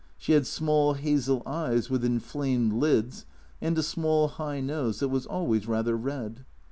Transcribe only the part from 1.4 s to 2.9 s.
eyes with inflamed